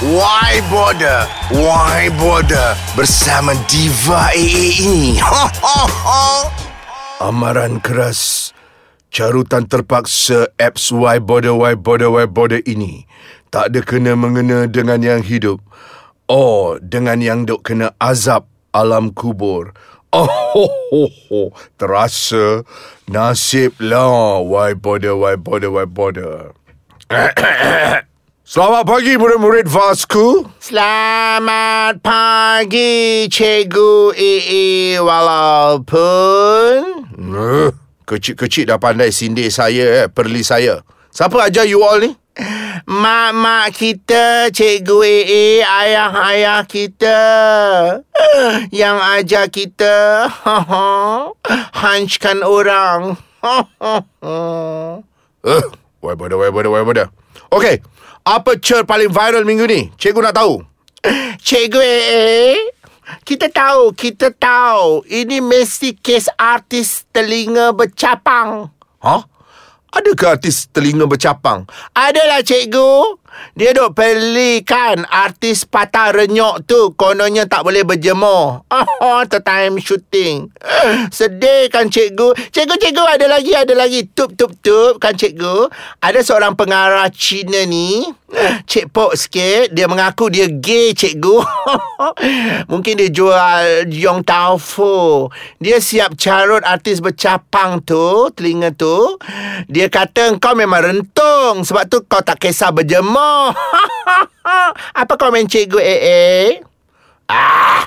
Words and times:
Why 0.00 0.64
Border? 0.72 1.28
Why 1.52 2.08
Border? 2.16 2.72
Bersama 2.96 3.52
Diva 3.68 4.32
AA 4.32 4.80
ini. 4.80 5.20
Ha, 5.20 5.44
ha, 5.60 5.80
ha. 5.84 6.24
Amaran 7.20 7.84
keras. 7.84 8.48
Carutan 9.12 9.68
terpaksa 9.68 10.56
apps 10.56 10.88
Why 10.88 11.20
Border, 11.20 11.52
Why 11.52 11.76
Border, 11.76 12.08
Why 12.08 12.24
Border 12.24 12.64
ini. 12.64 13.04
Tak 13.52 13.76
ada 13.76 13.84
kena-mengena 13.84 14.64
dengan 14.72 15.04
yang 15.04 15.20
hidup. 15.20 15.60
Oh, 16.32 16.80
dengan 16.80 17.20
yang 17.20 17.44
dok 17.44 17.68
kena 17.68 17.92
azab 18.00 18.48
alam 18.72 19.12
kubur. 19.12 19.76
Oh, 20.16 20.24
ho, 20.24 20.64
ho, 20.64 21.02
ho. 21.28 21.40
terasa 21.76 22.64
nasib 23.04 23.76
lah. 23.76 24.40
Why 24.40 24.72
Border, 24.72 25.12
Why 25.12 25.36
Border, 25.36 25.68
Why 25.68 25.84
Border. 25.84 26.56
Selamat 28.50 28.82
pagi 28.82 29.14
murid-murid 29.14 29.70
Vasku. 29.70 30.42
Selamat 30.58 32.02
pagi, 32.02 33.30
Cikgu 33.30 34.10
EE 34.10 34.98
walaupun... 34.98 36.82
Uh, 37.14 37.70
kecil-kecil 38.02 38.66
dah 38.66 38.74
pandai 38.82 39.14
sindir 39.14 39.54
saya, 39.54 40.02
eh, 40.02 40.06
perli 40.10 40.42
saya. 40.42 40.82
Siapa 41.14 41.46
ajar 41.46 41.62
you 41.62 41.78
all 41.78 42.02
ni? 42.02 42.10
Mak-mak 42.90 43.70
kita, 43.70 44.50
Cikgu 44.50 44.98
EE, 44.98 45.62
ayah-ayah 45.62 46.66
kita. 46.66 47.18
Yang 48.74 48.96
ajar 49.14 49.46
kita. 49.46 50.26
Hanckan 51.86 52.42
orang. 52.42 53.14
Uh, 53.46 54.98
why 56.02 56.18
bother, 56.18 56.34
why 56.34 56.50
bother, 56.50 56.74
why 56.74 56.82
bother. 56.82 57.14
Okay, 57.50 57.82
apa 58.22 58.54
cer 58.62 58.86
paling 58.86 59.10
viral 59.10 59.42
minggu 59.42 59.66
ni? 59.66 59.90
Cikgu 59.98 60.22
nak 60.22 60.38
tahu. 60.38 60.62
Cikgu 61.46 61.80
EE, 61.82 62.54
kita 63.26 63.50
tahu, 63.50 63.90
kita 63.90 64.30
tahu. 64.30 65.02
Ini 65.10 65.42
mesti 65.42 65.98
kes 65.98 66.30
artis 66.38 67.10
telinga 67.10 67.74
bercapang. 67.74 68.70
Ha? 69.02 69.16
Adakah 69.90 70.38
artis 70.38 70.70
telinga 70.70 71.10
bercapang? 71.10 71.66
Adalah 71.90 72.46
cikgu. 72.46 73.18
Dia 73.58 73.74
duk 73.74 73.98
pelikan 73.98 75.02
artis 75.10 75.66
patah 75.66 76.14
renyok 76.14 76.64
tu 76.64 76.94
kononnya 76.94 77.44
tak 77.50 77.66
boleh 77.66 77.82
berjemur. 77.82 78.62
Oh, 78.70 79.22
time 79.48 79.80
shooting. 79.82 80.52
Sedih 81.10 81.66
kan 81.72 81.90
cikgu? 81.90 82.36
Cikgu-cikgu 82.54 83.04
ada 83.18 83.26
lagi, 83.26 83.52
ada 83.56 83.74
lagi. 83.74 84.06
Tup-tup-tup 84.06 85.02
kan 85.02 85.18
cikgu? 85.18 85.66
Ada 85.98 86.22
seorang 86.22 86.54
pengarah 86.54 87.10
Cina 87.10 87.66
ni. 87.66 88.06
Cik 88.64 88.94
Pok 88.94 89.12
sikit. 89.18 89.74
Dia 89.74 89.90
mengaku 89.90 90.30
dia 90.30 90.46
gay 90.48 90.94
cikgu. 90.94 91.42
Mungkin 92.70 92.94
dia 92.96 93.10
jual 93.10 93.90
Yong 93.90 94.22
Tau 94.22 94.56
Fu. 94.56 95.26
Dia 95.58 95.82
siap 95.82 96.14
carut 96.16 96.62
artis 96.62 97.02
bercapang 97.02 97.82
tu, 97.82 98.30
telinga 98.32 98.70
tu. 98.72 99.18
Dia 99.66 99.90
kata 99.90 100.38
kau 100.38 100.54
memang 100.54 100.80
rentung 100.80 101.66
sebab 101.66 101.84
tu 101.90 102.06
kau 102.06 102.22
tak 102.22 102.38
kisah 102.38 102.70
berjemur. 102.70 103.52
Apa 105.00 105.14
komen 105.18 105.50
cikgu 105.50 105.78
AA? 105.78 106.30
Ah, 107.30 107.86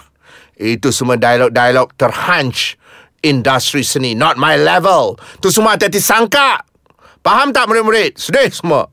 itu 0.55 0.95
semua 0.95 1.19
dialog-dialog 1.19 1.91
terhunch 1.99 2.79
industri 3.23 3.81
seni. 3.83 4.13
Not 4.13 4.39
my 4.39 4.59
level. 4.59 5.19
Tu 5.39 5.49
semua 5.49 5.75
hati-hati 5.75 5.99
sangka. 5.99 6.63
Faham 7.23 7.55
tak 7.55 7.71
murid-murid? 7.71 8.19
Sedih 8.19 8.51
semua. 8.51 8.92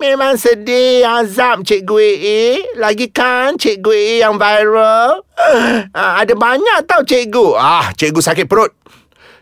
Memang 0.00 0.36
sedih 0.40 1.04
azab 1.04 1.64
cikgu 1.64 1.96
AA. 1.96 2.42
Lagi 2.80 3.08
kan 3.12 3.56
cikgu 3.56 3.90
AA 3.92 4.16
yang 4.24 4.36
viral. 4.40 5.24
Ah, 5.92 6.20
ada 6.20 6.32
banyak 6.36 6.84
tau 6.88 7.04
cikgu. 7.04 7.56
Ah, 7.56 7.92
cikgu 7.96 8.20
sakit 8.20 8.46
perut. 8.48 8.72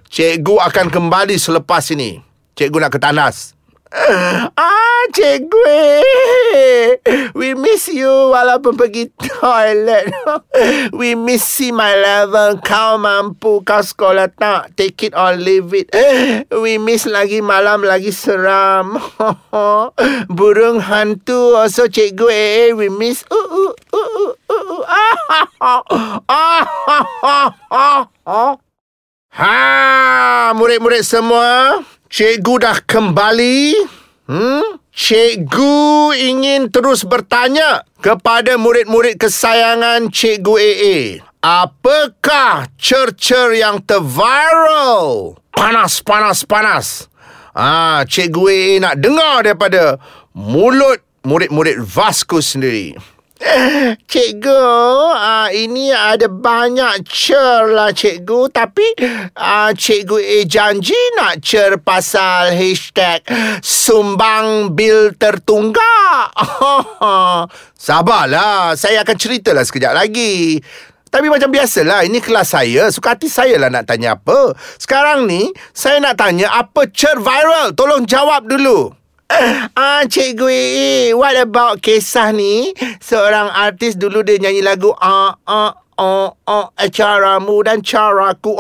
Cikgu 0.09 0.63
akan 0.63 0.87
kembali 0.89 1.37
selepas 1.39 1.91
ini. 1.91 2.19
Cikgu 2.55 2.79
nak 2.79 2.91
ke 2.95 2.99
Tanas. 2.99 3.58
Ah, 4.59 5.03
cikgu. 5.17 5.65
We 7.33 7.57
miss 7.57 7.89
you 7.89 8.11
walaupun 8.35 8.77
pergi 8.77 9.09
toilet. 9.17 10.13
We 10.99 11.17
miss 11.17 11.41
see 11.47 11.73
my 11.73 11.97
level. 11.97 12.61
Kau 12.61 13.01
mampu, 13.01 13.65
kau 13.65 13.81
sekolah 13.81 14.29
tak. 14.37 14.77
Take 14.77 15.09
it 15.09 15.15
or 15.17 15.33
leave 15.41 15.73
it. 15.73 15.89
We 16.65 16.77
miss 16.77 17.09
lagi 17.09 17.41
malam 17.41 17.87
lagi 17.87 18.13
seram. 18.13 19.01
Burung 20.29 20.85
hantu 20.85 21.57
also 21.57 21.89
cikgu. 21.89 22.27
Eh, 22.29 22.69
we 22.77 22.93
miss. 22.93 23.25
Uh, 23.33 23.73
uh, 23.89 24.33
uh, 25.65 25.83
uh, 27.73 28.05
uh. 28.29 28.53
Ha, 29.39 30.51
murid-murid 30.59 31.07
semua. 31.07 31.79
Cikgu 32.09 32.55
dah 32.65 32.79
kembali. 32.89 33.77
Hmm? 34.29 34.81
Cikgu 34.89 36.17
ingin 36.17 36.73
terus 36.73 37.05
bertanya 37.05 37.85
kepada 38.01 38.57
murid-murid 38.57 39.21
kesayangan 39.21 40.09
Cikgu 40.09 40.55
AA. 40.57 40.99
Apakah 41.39 42.67
cer-cer 42.81 43.61
yang 43.61 43.85
terviral? 43.85 45.37
Panas, 45.55 46.03
panas, 46.03 46.43
panas. 46.49 47.07
Ah, 47.53 48.03
Cikgu 48.09 48.43
AA 48.49 48.75
nak 48.83 48.99
dengar 48.99 49.45
daripada 49.45 50.01
mulut 50.33 51.05
murid-murid 51.23 51.79
Vasco 51.85 52.41
sendiri. 52.41 52.97
Cikgu, 54.11 54.65
ini 55.53 55.93
ada 55.93 56.27
banyak 56.27 57.05
cer 57.09 57.69
lah 57.73 57.93
cikgu. 57.93 58.49
Tapi 58.53 58.87
uh, 59.35 59.71
cikgu 59.75 60.17
eh 60.21 60.45
janji 60.45 60.97
nak 61.17 61.41
cer 61.41 61.81
pasal 61.81 62.53
hashtag 62.55 63.25
sumbang 63.61 64.73
bil 64.77 65.15
tertunggak. 65.17 66.33
Sabarlah, 67.89 68.75
saya 68.75 69.03
akan 69.07 69.17
ceritalah 69.17 69.65
sekejap 69.65 69.93
lagi. 69.95 70.59
Tapi 71.09 71.33
macam 71.33 71.49
biasalah, 71.49 72.05
ini 72.05 72.21
kelas 72.21 72.53
saya. 72.53 72.93
Suka 72.93 73.17
hati 73.17 73.33
saya 73.33 73.57
lah 73.57 73.73
nak 73.73 73.89
tanya 73.89 74.21
apa. 74.21 74.53
Sekarang 74.77 75.25
ni, 75.25 75.49
saya 75.73 75.99
nak 76.05 76.21
tanya 76.21 76.53
apa 76.53 76.85
cer 76.93 77.17
viral. 77.17 77.73
Tolong 77.73 78.05
jawab 78.05 78.45
dulu. 78.45 78.93
Ah, 79.77 80.03
Cikgu 80.09 80.49
Ee, 80.49 81.13
what 81.13 81.37
about 81.37 81.85
kisah 81.85 82.33
ni? 82.33 82.73
Seorang 82.99 83.53
artis 83.53 83.95
dulu 83.95 84.25
dia 84.25 84.41
nyanyi 84.41 84.65
lagu 84.65 84.97
ah 84.99 85.37
ah 85.45 85.73
oh 86.01 86.33
oh 86.49 86.67
caramu 86.89 87.61
dan 87.61 87.85
caraku. 87.85 88.57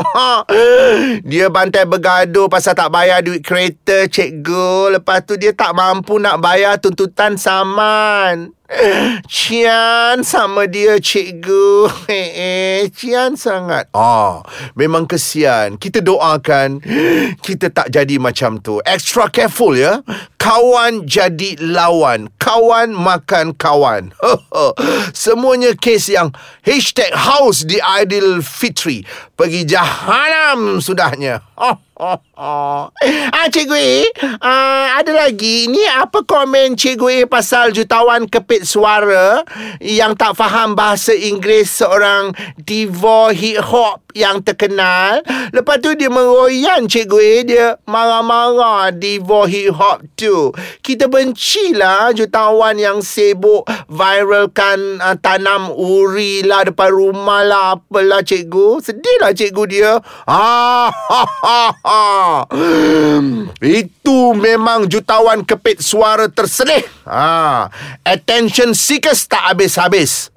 Dia 1.30 1.48
bantai 1.48 1.88
bergaduh 1.88 2.50
pasal 2.52 2.76
tak 2.76 2.92
bayar 2.92 3.24
duit 3.24 3.40
kereta, 3.40 4.10
cikgu. 4.10 4.98
Lepas 5.00 5.24
tu 5.24 5.40
dia 5.40 5.54
tak 5.56 5.72
mampu 5.72 6.20
nak 6.20 6.42
bayar 6.42 6.76
tuntutan 6.76 7.38
saman. 7.40 8.57
Cian 9.24 10.20
sama 10.20 10.68
dia 10.68 11.00
cikgu. 11.00 11.88
Eh, 12.08 12.30
eh, 12.36 12.80
Cian 12.88 13.36
sangat. 13.36 13.88
Ah, 13.92 14.40
Memang 14.72 15.04
kesian. 15.04 15.76
Kita 15.76 16.00
doakan. 16.00 16.80
Kita 17.40 17.68
tak 17.68 17.92
jadi 17.92 18.16
macam 18.16 18.60
tu. 18.60 18.80
Extra 18.84 19.28
careful 19.28 19.76
ya. 19.76 20.00
Kawan 20.40 21.04
jadi 21.04 21.60
lawan. 21.60 22.32
Kawan 22.40 22.96
makan 22.96 23.52
kawan. 23.56 24.12
Semuanya 25.12 25.76
kes 25.76 26.08
yang 26.08 26.32
Hashtag 26.64 27.12
house 27.12 27.64
di 27.68 27.76
Fitri 28.40 29.04
Pergi 29.38 29.62
jahanam 29.62 30.82
sudahnya 30.82 31.38
ah, 31.98 33.46
Cikgu 33.50 33.74
uh, 34.38 34.86
ada 34.94 35.12
lagi. 35.26 35.66
Ini 35.66 35.82
apa 35.98 36.22
komen 36.22 36.78
Cikgu 36.78 37.26
pasal 37.26 37.74
jutawan 37.74 38.30
kepit 38.30 38.62
suara 38.62 39.42
yang 39.82 40.14
tak 40.14 40.38
faham 40.38 40.78
bahasa 40.78 41.10
Inggeris 41.10 41.82
seorang 41.82 42.30
diva 42.62 43.34
hip 43.34 43.58
hop 43.66 44.06
yang 44.14 44.38
terkenal. 44.46 45.26
Lepas 45.50 45.82
tu 45.82 45.98
dia 45.98 46.06
meroyan 46.06 46.86
Cikgu 46.86 47.18
dia 47.42 47.66
marah-marah 47.90 48.94
diva 48.94 49.50
hip 49.50 49.74
hop 49.74 50.06
tu. 50.14 50.54
Kita 50.84 51.10
bencilah 51.10 52.14
jutawan 52.14 52.78
yang 52.78 53.02
sibuk 53.02 53.66
viralkan 53.90 55.02
uh, 55.02 55.18
tanam 55.18 55.74
uri 55.74 56.46
lah 56.46 56.62
depan 56.68 56.94
rumah 56.94 57.42
lah 57.42 57.64
apalah 57.74 58.22
Cikgu. 58.22 58.78
Sedih 58.84 59.18
lah 59.18 59.27
lah 59.28 59.36
cikgu 59.36 59.64
dia. 59.68 59.92
Ah, 60.24 60.88
ha, 60.88 61.22
ha, 61.28 61.64
ha. 61.84 62.02
Itu 63.60 64.32
memang 64.32 64.88
jutawan 64.88 65.44
kepit 65.44 65.84
suara 65.84 66.32
tersedih. 66.32 66.80
Ah, 67.04 67.68
attention 68.08 68.72
seekers 68.72 69.28
tak 69.28 69.52
habis-habis. 69.52 70.32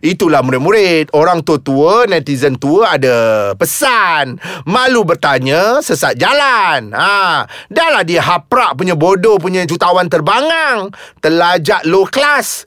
Itulah 0.00 0.40
murid-murid. 0.40 1.12
Orang 1.12 1.44
tua-tua, 1.44 2.08
netizen 2.08 2.56
tua 2.56 2.96
ada 2.96 3.52
pesan. 3.60 4.40
Malu 4.64 5.04
bertanya, 5.04 5.84
sesat 5.84 6.16
jalan. 6.16 6.96
Ah, 6.96 7.44
dah 7.68 7.88
lah 7.92 8.04
dia 8.04 8.24
haprak 8.24 8.80
punya 8.80 8.96
bodoh 8.96 9.36
punya 9.36 9.68
jutawan 9.68 10.08
terbangang. 10.08 10.88
Telajak 11.20 11.84
low 11.84 12.08
class. 12.08 12.64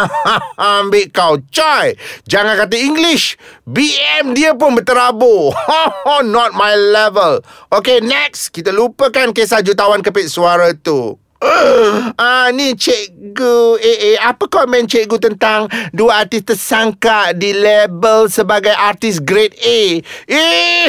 Ambil 0.60 1.08
kau, 1.08 1.40
coy. 1.48 1.96
Jangan 2.28 2.60
kata 2.60 2.76
English. 2.76 3.40
BM 3.64 4.34
dia 4.34 4.52
pun 4.52 4.74
berterabur. 4.90 5.54
Not 6.34 6.50
my 6.58 6.74
level. 6.74 7.46
Okay, 7.70 8.02
next. 8.02 8.50
Kita 8.50 8.74
lupakan 8.74 9.30
kisah 9.30 9.62
jutawan 9.62 10.02
kepit 10.02 10.26
suara 10.26 10.74
tu. 10.74 11.14
Ah 11.40 12.52
ni 12.52 12.76
cikgu 12.76 13.80
eh, 13.80 14.12
eh 14.12 14.16
apa 14.20 14.44
komen 14.44 14.84
cikgu 14.84 15.16
tentang 15.16 15.72
dua 15.88 16.28
artis 16.28 16.44
tersangka 16.44 17.32
di 17.32 17.56
label 17.56 18.28
sebagai 18.28 18.76
artis 18.76 19.16
grade 19.24 19.56
A? 19.64 20.04
Eh 20.28 20.84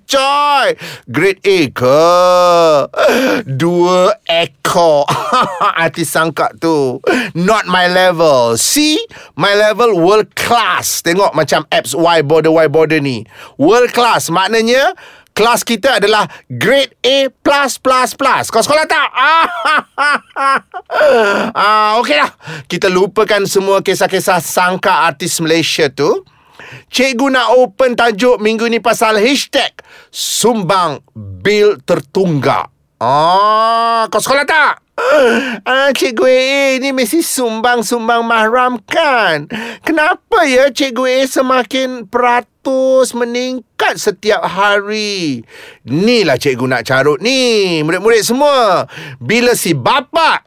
coy, 0.10 0.68
grade 1.12 1.44
A 1.44 1.58
ke? 1.68 2.04
Dua 3.44 4.16
ekor 4.24 5.04
artis 5.84 6.08
sangka 6.08 6.48
tu. 6.56 6.96
Not 7.36 7.68
my 7.68 7.84
level. 7.84 8.56
See? 8.56 8.96
My 9.36 9.52
level 9.52 9.92
world 10.00 10.32
class. 10.40 11.04
Tengok 11.04 11.36
macam 11.36 11.68
apps 11.68 11.92
Y 11.92 12.24
border 12.24 12.48
Y 12.48 12.66
border 12.72 13.04
ni. 13.04 13.28
World 13.60 13.92
class 13.92 14.32
maknanya 14.32 14.96
kelas 15.38 15.62
kita 15.62 16.02
adalah 16.02 16.26
grade 16.50 16.98
A+++. 17.06 17.30
Kau 18.50 18.58
sekolah 18.58 18.86
tak? 18.90 19.08
ah, 21.54 22.02
okey 22.02 22.18
lah. 22.18 22.34
Kita 22.66 22.90
lupakan 22.90 23.46
semua 23.46 23.78
kisah-kisah 23.78 24.42
sangka 24.42 25.06
artis 25.06 25.38
Malaysia 25.38 25.86
tu. 25.86 26.26
Cikgu 26.90 27.30
nak 27.30 27.54
open 27.54 27.94
tajuk 27.94 28.42
minggu 28.42 28.66
ni 28.66 28.82
pasal 28.82 29.22
hashtag 29.22 29.70
Sumbang 30.10 30.98
Bil 31.14 31.78
Tertunggak. 31.86 32.77
Ah, 32.98 34.10
kau 34.10 34.18
sekolah 34.18 34.42
tak? 34.42 34.82
Ah, 35.62 35.94
Cikgu 35.94 36.26
A 36.26 36.82
ni 36.82 36.90
mesti 36.90 37.22
sumbang-sumbang 37.22 38.26
mahram 38.26 38.82
kan? 38.82 39.46
Kenapa 39.86 40.42
ya 40.42 40.66
Cikgu 40.74 41.06
A 41.06 41.18
semakin 41.30 42.10
peratus 42.10 43.14
meningkat 43.14 44.02
setiap 44.02 44.42
hari? 44.42 45.46
Inilah 45.86 46.42
Cikgu 46.42 46.66
nak 46.66 46.82
carut 46.82 47.22
ni, 47.22 47.78
murid-murid 47.86 48.26
semua. 48.26 48.90
Bila 49.22 49.54
si 49.54 49.78
bapa, 49.78 50.42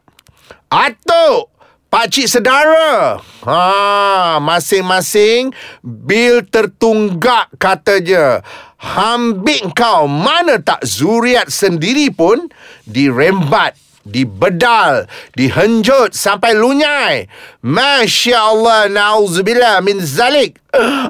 atuk, 0.68 1.48
pakcik 1.88 2.28
sedara, 2.28 3.16
ha, 3.48 4.36
masing-masing 4.44 5.56
bil 5.80 6.44
tertunggak 6.44 7.48
katanya. 7.56 8.44
Hambik 8.82 9.78
kau 9.78 10.10
mana 10.10 10.58
tak 10.58 10.82
zuriat 10.82 11.46
sendiri 11.54 12.10
pun 12.10 12.50
dirembat 12.82 13.78
dibedal, 14.02 15.06
dihenjut 15.38 16.10
sampai 16.10 16.58
lunyai. 16.58 17.30
Masya 17.62 18.34
Allah, 18.34 18.90
na'udzubillah 18.90 19.78
min 19.86 20.02
zalik. 20.02 20.58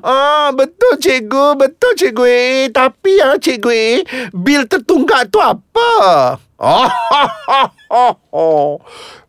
Ah, 0.05 0.53
betul 0.53 1.01
cikgu, 1.01 1.57
betul 1.57 1.97
cikgu. 1.97 2.25
Eh, 2.29 2.69
tapi 2.69 3.17
ya 3.17 3.41
cikgu, 3.41 3.71
eh, 3.73 4.05
bil 4.37 4.69
tertunggak 4.69 5.33
tu 5.33 5.41
apa? 5.41 5.91
Oh, 6.63 6.87
oh, 6.93 7.31
oh, 7.49 7.69
oh, 7.91 8.15
oh. 8.31 8.71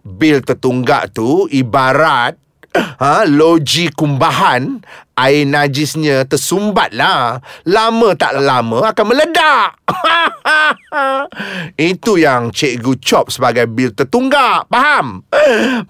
Bil 0.03 0.43
tertunggak 0.43 1.15
tu 1.15 1.47
ibarat 1.49 2.35
ha, 2.73 3.25
loji 3.25 3.89
kumbahan 3.93 4.81
air 5.13 5.45
najisnya 5.45 6.25
tersumbat 6.25 6.93
lah. 6.93 7.37
Lama 7.69 8.17
tak 8.17 8.37
lama 8.41 8.89
akan 8.89 9.05
meledak. 9.05 9.77
Itu 11.93 12.17
yang 12.17 12.49
cikgu 12.49 12.97
cop 13.01 13.29
sebagai 13.29 13.69
bil 13.69 13.93
tertunggak. 13.93 14.65
Faham? 14.69 15.25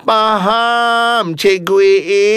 Faham, 0.04 1.36
cikgu 1.36 1.78
AA. 1.80 2.28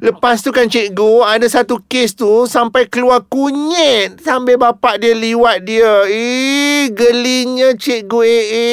Lepas 0.00 0.44
tu 0.44 0.52
kan 0.52 0.68
cikgu, 0.68 1.24
ada 1.24 1.46
satu 1.48 1.80
kes 1.84 2.16
tu 2.16 2.44
sampai 2.48 2.88
keluar 2.88 3.24
kunyit 3.28 4.20
sambil 4.20 4.60
bapak 4.60 5.00
dia 5.00 5.16
liwat 5.16 5.64
dia. 5.64 6.08
Eh, 6.08 6.92
gelinya 6.92 7.72
cikgu 7.76 8.18
AA. 8.24 8.70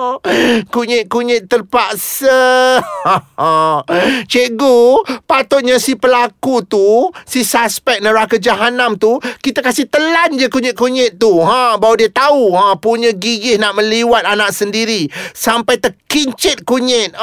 Kunyit-kunyit 0.72 1.46
terpaksa. 1.46 2.78
cikgu, 4.32 4.78
patutnya 5.26 5.78
si 5.78 5.94
pelaku 5.94 6.51
tu 6.60 7.08
Si 7.24 7.40
suspek 7.40 8.04
neraka 8.04 8.36
jahanam 8.36 9.00
tu 9.00 9.16
Kita 9.40 9.64
kasih 9.64 9.88
telan 9.88 10.36
je 10.36 10.52
kunyit-kunyit 10.52 11.16
tu. 11.16 11.40
Ha, 11.40 11.80
Baru 11.80 11.96
dia 11.96 12.12
tahu 12.12 12.52
ha, 12.52 12.76
Punya 12.76 13.16
gigih 13.16 13.56
nak 13.56 13.80
meliwat 13.80 14.28
anak 14.28 14.52
sendiri. 14.52 15.08
Sampai 15.32 15.80
terkincit 15.80 16.68
kunyit. 16.68 17.16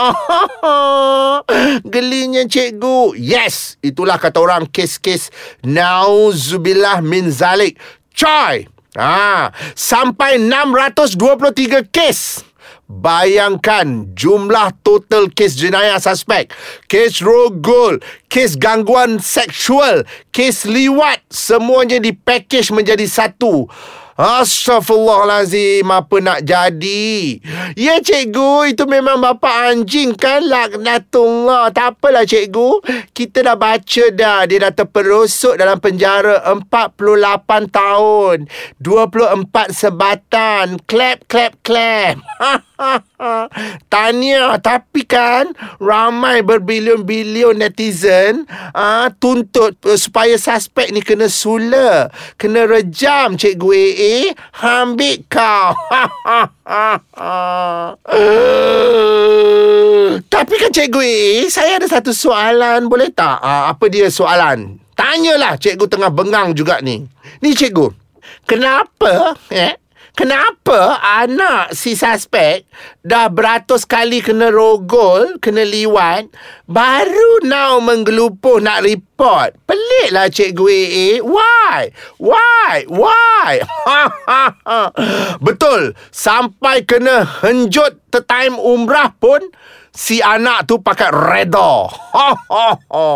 Gelinya 1.93 2.49
cikgu. 2.49 3.13
Yes 3.13 3.77
Itulah 3.85 4.17
kata 4.17 4.41
orang 4.41 4.65
kes-kes 4.65 5.29
Nauzubillah 5.61 7.05
min 7.05 7.29
zalik. 7.29 7.77
Coy! 8.17 8.65
Ha, 8.97 9.53
Sampai 9.77 10.41
623 10.41 11.93
kes. 11.93 12.49
Bayangkan 12.89 14.17
jumlah 14.17 14.73
total 14.81 15.29
kes 15.29 15.53
jenayah 15.61 16.01
suspek, 16.01 16.49
kes 16.89 17.21
rogol, 17.21 18.01
kes 18.29 18.55
gangguan 18.55 19.17
seksual, 19.17 20.05
kes 20.29 20.69
liwat, 20.69 21.19
semuanya 21.33 21.97
dipackage 21.97 22.69
menjadi 22.69 23.09
satu. 23.09 23.65
Astaghfirullahalazim 24.19 25.87
Apa 25.87 26.19
nak 26.19 26.43
jadi? 26.43 27.39
Ya 27.79 28.03
cikgu 28.03 28.75
Itu 28.75 28.83
memang 28.83 29.23
bapa 29.23 29.71
anjing 29.71 30.11
kan 30.11 30.43
Laknatullah. 30.43 31.71
Tak 31.71 31.95
apalah 31.95 32.27
cikgu. 32.27 32.83
Kita 33.15 33.47
dah 33.47 33.55
baca 33.55 34.05
dah. 34.11 34.43
Dia 34.43 34.67
dah 34.67 34.75
terperosok 34.75 35.55
dalam 35.55 35.79
penjara 35.79 36.43
48 36.51 37.71
tahun. 37.71 38.51
24 38.83 39.71
sebatan. 39.71 40.83
Clap 40.83 41.23
clap 41.31 41.55
clap. 41.63 42.19
Tanya 43.91 44.59
Tapi 44.59 45.07
kan 45.07 45.55
Ramai 45.79 46.43
berbilion-bilion 46.43 47.55
netizen 47.55 48.18
uh, 48.75 49.07
Tuntut 49.17 49.75
uh, 49.85 49.97
Supaya 49.99 50.35
suspek 50.35 50.91
ni 50.91 51.01
kena 51.03 51.27
sula 51.31 52.11
Kena 52.35 52.67
rejam 52.67 53.39
Cikgu 53.39 53.69
AA 53.71 54.13
Ambil 54.59 55.23
kau 55.25 55.73
Tapi 60.33 60.53
kan 60.59 60.71
Cikgu 60.71 61.01
AA 61.01 61.47
Saya 61.47 61.79
ada 61.79 61.87
satu 61.87 62.11
soalan 62.13 62.85
Boleh 62.87 63.09
tak? 63.11 63.39
Uh, 63.41 63.71
apa 63.71 63.85
dia 63.87 64.11
soalan? 64.11 64.77
Tanyalah 64.93 65.55
Cikgu 65.55 65.85
tengah 65.87 66.11
bengang 66.11 66.51
juga 66.51 66.83
ni 66.83 67.07
Ni 67.39 67.55
Cikgu 67.55 67.91
Kenapa 68.45 69.37
eh, 69.53 69.77
Kenapa 70.19 70.99
anak 70.99 71.71
si 71.71 71.95
suspek 71.95 72.67
dah 73.07 73.31
beratus 73.31 73.87
kali 73.87 74.19
kena 74.19 74.51
rogol, 74.51 75.39
kena 75.39 75.63
liwat, 75.63 76.27
baru 76.67 77.47
now 77.47 77.79
menggelupuh 77.79 78.59
nak 78.59 78.83
report? 78.83 79.55
Peliklah 79.63 80.27
cikgu 80.27 80.65
AA. 80.67 81.09
Why? 81.23 81.95
Why? 82.19 82.83
Why? 82.91 83.63
Betul. 85.47 85.95
Sampai 86.11 86.83
kena 86.83 87.23
henjut 87.39 88.03
time 88.11 88.59
umrah 88.59 89.15
pun 89.15 89.39
si 89.99 90.23
anak 90.23 90.63
tu 90.63 90.79
pakai 90.79 91.11
reda. 91.11 91.91
Ha, 91.91 92.29
ha, 92.31 92.67
ha. 92.79 93.07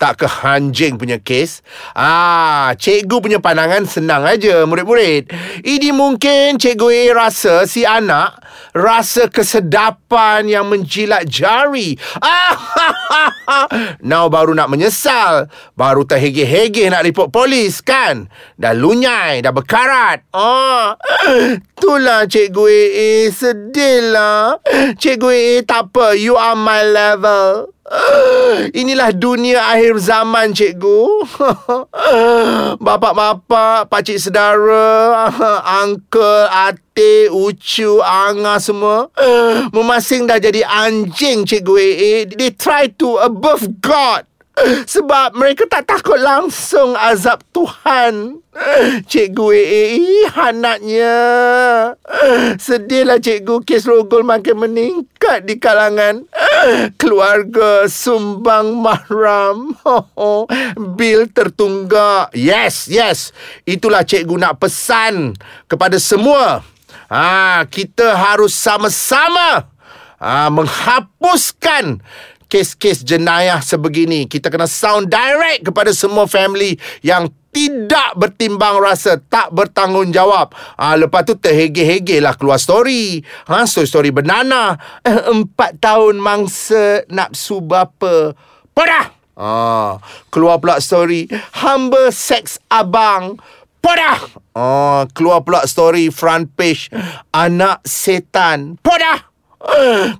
Tak 0.00 0.24
ke 0.24 0.26
hanjing 0.26 0.96
punya 0.96 1.20
kes. 1.20 1.60
Ah, 1.92 2.72
cikgu 2.80 3.20
punya 3.20 3.38
pandangan 3.44 3.84
senang 3.84 4.24
aja 4.24 4.64
murid-murid. 4.64 5.28
Ini 5.60 5.92
mungkin 5.92 6.56
cikgu 6.56 6.88
A 6.88 7.02
rasa 7.12 7.68
si 7.68 7.84
anak 7.84 8.40
rasa 8.72 9.26
kesedapan 9.26 10.46
yang 10.46 10.66
menjilat 10.68 11.26
jari. 11.26 11.98
Now 14.10 14.30
baru 14.30 14.54
nak 14.54 14.70
menyesal. 14.70 15.50
Baru 15.74 16.06
terhege-hege 16.06 16.86
nak 16.88 17.04
report 17.04 17.34
polis 17.34 17.82
kan? 17.82 18.30
Dah 18.60 18.76
lunyai, 18.76 19.42
dah 19.42 19.52
berkarat. 19.54 20.26
Ah, 20.34 20.94
itulah 21.74 22.28
cikgu 22.28 22.64
A. 22.94 23.12
Sedih 23.32 24.14
lah. 24.14 24.58
Cikgu 24.96 25.28
A 25.30 25.46
tak 25.66 25.90
apa. 25.90 26.14
You 26.14 26.36
are 26.36 26.58
my 26.58 26.82
level. 26.84 27.72
Inilah 28.80 29.10
dunia 29.10 29.66
akhir 29.66 29.98
zaman 29.98 30.54
cikgu. 30.54 31.26
Bapak-bapak, 32.86 33.90
pakcik 33.90 34.22
saudara 34.22 35.26
Uncle, 35.82 36.46
ate, 36.46 37.26
ucu, 37.34 37.98
anga 37.98 38.62
semua. 38.62 39.10
Memasing 39.74 40.30
dah 40.30 40.38
jadi 40.38 40.62
anjing 40.62 41.42
cikgu 41.42 41.74
AA 41.74 42.12
They 42.30 42.54
try 42.54 42.86
to 42.94 43.18
above 43.18 43.66
God 43.82 44.29
sebab 44.94 45.36
mereka 45.36 45.64
tak 45.66 45.88
takut 45.88 46.18
langsung 46.20 46.94
azab 46.96 47.40
Tuhan. 47.54 48.42
Cikgu 49.06 49.46
AA 49.54 50.26
anaknya. 50.50 51.16
Sedihlah 52.58 53.22
cikgu 53.22 53.62
kes 53.62 53.86
rogol 53.86 54.26
makin 54.26 54.58
meningkat 54.58 55.46
di 55.46 55.56
kalangan 55.56 56.26
keluarga 56.98 57.86
sumbang 57.86 58.74
mahram. 58.76 59.78
Bil 60.98 61.30
tertunggak. 61.30 62.34
Yes, 62.34 62.90
yes. 62.90 63.30
Itulah 63.64 64.04
cikgu 64.04 64.34
nak 64.36 64.58
pesan 64.60 65.38
kepada 65.70 65.96
semua. 65.96 66.66
Ha, 67.10 67.66
kita 67.66 68.14
harus 68.14 68.54
sama-sama 68.54 69.66
ha, 70.22 70.46
menghapuskan 70.46 71.98
kes-kes 72.50 73.06
jenayah 73.06 73.62
sebegini. 73.62 74.26
Kita 74.26 74.50
kena 74.50 74.66
sound 74.66 75.06
direct 75.06 75.70
kepada 75.70 75.94
semua 75.94 76.26
family 76.26 76.74
yang 77.06 77.30
tidak 77.50 78.14
bertimbang 78.14 78.78
rasa, 78.78 79.18
tak 79.18 79.50
bertanggungjawab. 79.54 80.54
Ha, 80.78 80.94
lepas 80.98 81.26
tu 81.26 81.34
terhege-hege 81.38 82.22
lah 82.22 82.34
keluar 82.34 82.58
story. 82.58 83.22
Ha, 83.50 83.66
story-story 83.66 84.10
bernana. 84.10 84.78
Eh, 85.02 85.30
empat 85.30 85.78
tahun 85.82 86.18
mangsa 86.18 87.06
nafsu 87.10 87.62
bapa. 87.62 88.34
Podah! 88.70 89.06
Ha, 89.34 89.98
keluar 90.30 90.62
pula 90.62 90.78
story. 90.78 91.26
Hamba 91.58 92.14
seks 92.14 92.62
abang. 92.70 93.38
Podah! 93.82 94.20
Ha, 94.54 95.08
keluar 95.10 95.42
pula 95.42 95.66
story 95.66 96.12
front 96.14 96.54
page. 96.54 96.86
Anak 97.34 97.82
setan. 97.82 98.78
Podah! 98.78 99.29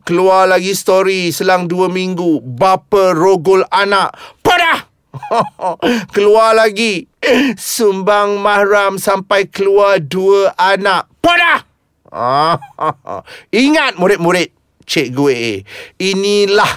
Keluar 0.05 0.45
lagi 0.45 0.77
story 0.77 1.33
selang 1.33 1.65
dua 1.65 1.89
minggu. 1.89 2.45
Bapa 2.45 3.17
rogol 3.17 3.65
anak. 3.73 4.13
Padah! 4.45 4.85
keluar 6.15 6.53
lagi. 6.53 7.09
Sumbang 7.57 8.37
mahram 8.37 9.01
sampai 9.01 9.49
keluar 9.49 9.97
dua 9.97 10.53
anak. 10.61 11.09
Padah! 11.25 11.65
Ingat 13.65 13.97
murid-murid 13.97 14.53
Cikgu 14.85 15.25
AA. 15.33 15.55
Inilah 15.97 16.73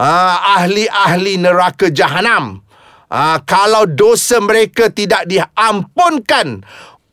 uh, 0.00 0.36
ahli-ahli 0.56 1.36
neraka 1.36 1.92
jahanam. 1.92 2.64
Uh, 3.10 3.42
kalau 3.44 3.84
dosa 3.90 4.38
mereka 4.38 4.88
tidak 4.88 5.26
diampunkan 5.26 6.62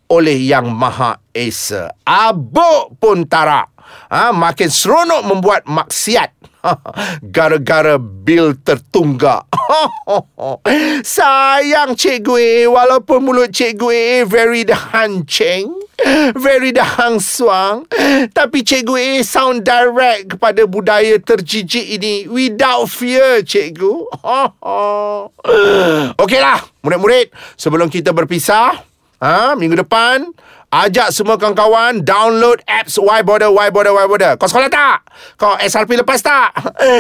oleh 0.08 0.38
Yang 0.38 0.68
Maha 0.72 1.20
Esa. 1.34 1.92
Abuk 2.06 2.96
pun 3.02 3.26
tarak 3.26 3.77
ha, 4.12 4.32
makin 4.36 4.70
seronok 4.72 5.22
membuat 5.28 5.64
maksiat. 5.68 6.32
Gara-gara 7.36 7.96
bil 8.00 8.60
tertunggak. 8.60 9.48
Sayang 11.16 11.96
cikgu 11.96 12.34
A, 12.36 12.54
walaupun 12.68 13.24
mulut 13.24 13.52
cikgu 13.54 13.88
A 13.92 14.08
very 14.28 14.68
dah 14.68 14.80
hancing, 14.96 15.72
very 16.36 16.76
dah 16.76 16.86
hang 16.86 17.18
suang, 17.24 17.88
tapi 18.32 18.62
cikgu 18.64 18.96
A 18.96 19.10
sound 19.24 19.64
direct 19.64 20.38
kepada 20.38 20.68
budaya 20.68 21.18
terjijik 21.22 21.88
ini. 22.00 22.28
Without 22.28 22.90
fear 22.92 23.44
cikgu. 23.44 24.08
Okeylah, 26.22 26.60
murid-murid, 26.84 27.32
sebelum 27.56 27.88
kita 27.88 28.12
berpisah, 28.12 28.84
ha, 29.22 29.56
minggu 29.56 29.80
depan, 29.80 30.28
Ajak 30.68 31.16
semua 31.16 31.40
kawan-kawan 31.40 32.04
download 32.04 32.60
apps 32.68 33.00
Why 33.00 33.24
Border, 33.24 33.48
Why 33.48 33.72
Border, 33.72 33.96
Why 33.96 34.04
Border. 34.04 34.36
Kau 34.36 34.52
sekolah 34.52 34.68
tak? 34.68 35.08
Kau 35.40 35.56
SRP 35.56 35.96
lepas 35.96 36.20
tak? 36.20 36.52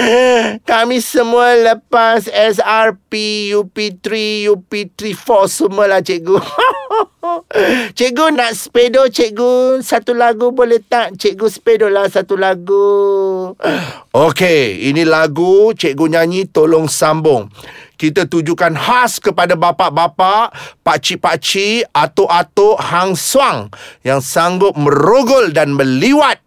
Kami 0.72 1.04
semua 1.04 1.52
lepas 1.52 2.32
SRP, 2.32 3.12
UP3, 3.52 4.08
UP34 4.48 5.28
semualah 5.52 6.00
cikgu. 6.00 6.40
cikgu 7.98 8.34
nak 8.34 8.51
sepedo 8.56 9.06
cikgu 9.10 9.84
satu 9.84 10.16
lagu 10.16 10.54
boleh 10.54 10.82
tak? 10.82 11.18
Cikgu 11.18 11.48
sepedo 11.50 11.88
lah 11.92 12.08
satu 12.08 12.38
lagu. 12.39 13.54
Okey, 14.27 14.89
ini 14.89 15.04
lagu 15.04 15.74
cikgu 15.74 16.06
nyanyi 16.08 16.50
tolong 16.50 16.89
sambung 16.89 17.50
kita 17.98 18.30
tujukan 18.30 18.77
khas 18.77 19.18
kepada 19.18 19.58
bapa-bapa, 19.58 20.54
pakcik-pakcik, 20.86 21.89
atuk-atuk 21.89 22.77
hang 22.77 23.18
suang 23.18 23.74
yang 24.06 24.22
sanggup 24.22 24.77
merogol 24.77 25.50
dan 25.50 25.74
meliwat 25.74 26.38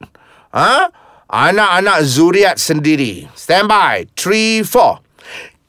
ha? 0.54 0.88
anak-anak 1.26 1.98
zuriat 2.06 2.56
sendiri. 2.56 3.26
Stand 3.34 3.66
by. 3.66 4.06
3, 4.14 4.62
4. 4.62 5.09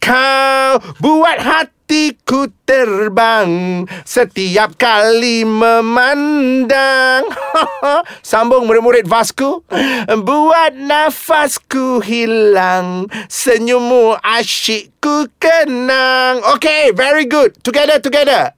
Kau 0.02 0.82
buat 1.00 1.38
hati 1.40 1.82
hatiku 1.92 2.48
terbang 2.64 3.84
setiap 4.08 4.80
kali 4.80 5.44
memandang. 5.44 7.28
Sambung 8.24 8.64
murid-murid 8.64 9.12
Vasku. 9.12 9.60
Buat 10.08 10.80
nafasku 10.80 12.00
hilang, 12.00 13.12
senyummu 13.28 14.16
asyikku 14.24 15.36
kenang. 15.36 16.40
Okay, 16.56 16.96
very 16.96 17.28
good. 17.28 17.60
Together, 17.60 18.00
together. 18.00 18.56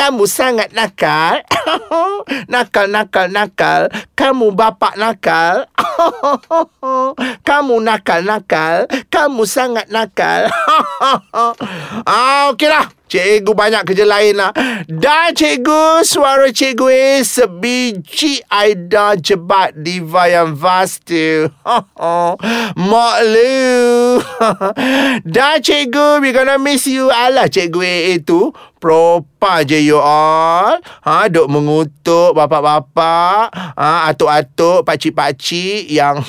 Kamu 0.00 0.24
sangat 0.24 0.72
nakal. 0.72 1.44
nakal, 2.52 2.88
nakal, 2.88 3.28
nakal. 3.28 3.92
Kamu 4.16 4.48
bapak 4.56 4.96
nakal. 4.96 5.68
Kamu 7.48 7.76
nakal, 7.84 8.24
nakal. 8.24 8.88
Kamu 9.12 9.44
sangat 9.44 9.92
nakal. 9.92 10.48
ah, 12.08 12.48
okeylah. 12.48 12.88
Cikgu 13.10 13.52
banyak 13.58 13.82
kerja 13.90 14.06
lain 14.06 14.38
lah. 14.38 14.54
Dah 14.86 15.34
cikgu, 15.34 16.06
suara 16.06 16.46
cikgu 16.54 16.86
eh 16.94 17.18
sebiji 17.26 18.38
Aida 18.46 19.18
jebat 19.18 19.74
diva 19.74 20.30
yang 20.30 20.54
vast 20.54 21.10
tu. 21.10 21.50
Mak 22.78 23.16
lu. 23.26 24.22
Dah 25.26 25.58
cikgu, 25.58 26.22
we 26.22 26.30
gonna 26.30 26.54
miss 26.54 26.86
you. 26.86 27.10
Alah 27.10 27.50
cikgu 27.50 27.82
eh 27.82 28.00
itu. 28.22 28.54
Propa 28.80 29.60
je 29.60 29.76
you 29.76 30.00
all. 30.00 30.80
Ha, 31.04 31.28
duk 31.28 31.52
mengutuk 31.52 32.32
bapak-bapak. 32.32 33.52
Ha, 33.76 34.08
atuk-atuk, 34.08 34.88
pakcik-pakcik 34.88 35.84
yang 35.92 36.24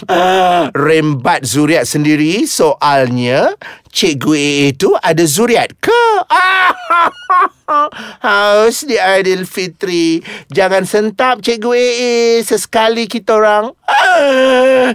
rembat 0.75 1.47
zuriat 1.47 1.87
sendiri. 1.87 2.43
Soalnya, 2.43 3.55
cikgu 3.91 4.31
AA 4.35 4.75
itu 4.75 4.89
ada 4.99 5.23
zuriat 5.23 5.71
ke? 5.79 6.03
Haus 8.25 8.83
di 8.83 8.99
Aidilfitri. 8.99 10.19
Jangan 10.51 10.83
sentap 10.83 11.39
cikgu 11.39 11.71
AA 11.71 12.43
sesekali 12.43 13.07
kita 13.07 13.39
orang. 13.39 13.71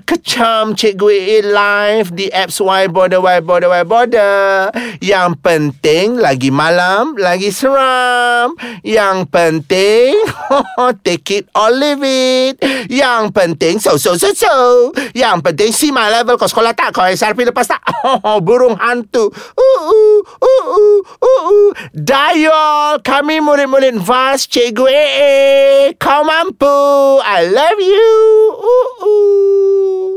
Kecam 0.04 0.76
cikgu 0.76 1.08
AA 1.08 1.38
live 1.44 2.08
di 2.12 2.26
apps 2.32 2.60
Y 2.60 2.84
Border, 2.92 3.20
Y 3.25 3.40
Border, 3.40 3.70
Y 3.72 3.84
Border. 3.88 4.68
Yang 5.00 5.30
penting 5.40 6.20
lagi 6.20 6.52
malam, 6.52 7.16
lagi 7.16 7.45
seram. 7.50 8.54
Yang 8.82 9.28
penting 9.30 10.14
take 11.06 11.42
it 11.42 11.44
or 11.54 11.70
leave 11.70 12.02
it. 12.02 12.60
Yang 12.90 13.34
penting 13.34 13.76
so, 13.78 13.98
so, 13.98 14.14
so, 14.16 14.32
so. 14.32 14.54
Yang 15.12 15.42
penting 15.42 15.70
si 15.74 15.90
my 15.90 16.08
level. 16.08 16.38
Kau 16.38 16.48
sekolah 16.48 16.72
tak? 16.72 16.94
Kau 16.96 17.06
SRP 17.06 17.46
lepas 17.48 17.66
tak? 17.66 17.82
Burung 18.46 18.78
hantu. 18.78 19.30
Uh, 19.54 19.80
uh, 19.86 20.18
uh, 20.40 20.64
uh, 20.72 20.98
uh, 21.20 21.42
uh. 21.50 21.68
Dayol, 21.92 23.02
kami 23.02 23.42
murid-murid 23.42 23.98
VAS 24.00 24.46
Cikgu 24.48 24.86
AA. 24.86 25.34
Kau 26.00 26.22
mampu. 26.24 26.76
I 27.22 27.46
love 27.50 27.80
you. 27.80 28.08
Uh, 28.56 28.90
uh. 29.04 30.15